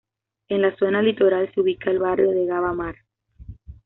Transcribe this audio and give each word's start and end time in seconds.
En 0.49 0.63
la 0.63 0.75
zona 0.77 1.03
litoral 1.03 1.53
se 1.53 1.61
ubica 1.61 1.91
el 1.91 1.99
barrio 1.99 2.31
de 2.31 2.47
Gavá 2.47 2.73
Mar. 2.73 2.95